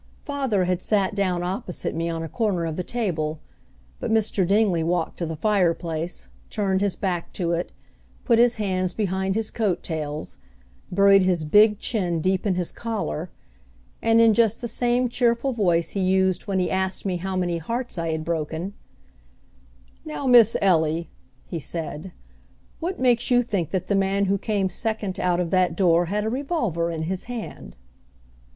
Father 0.25 0.63
had 0.63 0.81
sat 0.81 1.13
down 1.13 1.43
opposite 1.43 1.93
me 1.93 2.09
on 2.09 2.23
a 2.23 2.27
corner 2.27 2.65
of 2.65 2.75
the 2.75 2.81
table, 2.83 3.39
but 3.99 4.09
Mr. 4.09 4.47
Dingley 4.47 4.83
walked 4.83 5.17
to 5.19 5.27
the 5.27 5.35
fireplace, 5.35 6.27
turned 6.49 6.81
his 6.81 6.95
back 6.95 7.31
to 7.33 7.51
it, 7.51 7.71
put 8.25 8.39
his 8.39 8.55
hands 8.55 8.95
behind 8.95 9.35
his 9.35 9.51
coat 9.51 9.83
tails, 9.83 10.39
buried 10.91 11.21
his 11.21 11.45
big 11.45 11.77
chin 11.77 12.19
deep 12.19 12.47
in 12.47 12.55
his 12.55 12.71
collar, 12.71 13.29
and 14.01 14.19
in 14.19 14.33
just 14.33 14.59
the 14.59 14.67
same 14.67 15.07
cheerful 15.07 15.53
voice 15.53 15.91
he 15.91 15.99
used 15.99 16.47
when 16.47 16.57
he 16.57 16.71
asked 16.71 17.05
me 17.05 17.17
how 17.17 17.35
many 17.35 17.59
hearts 17.59 17.95
I 17.99 18.09
had 18.11 18.25
broken, 18.25 18.73
"Now, 20.03 20.25
Miss 20.25 20.57
Ellie," 20.63 21.11
he 21.45 21.59
said, 21.59 22.11
"what 22.79 22.99
makes 22.99 23.29
you 23.29 23.43
think 23.43 23.69
that 23.69 23.85
the 23.85 23.93
man 23.93 24.25
who 24.25 24.39
came 24.39 24.67
second 24.67 25.19
out 25.19 25.39
of 25.39 25.51
that 25.51 25.75
door 25.75 26.05
had 26.05 26.23
a 26.25 26.29
revolver 26.31 26.89
in 26.89 27.03
his 27.03 27.25
hand?" 27.25 27.75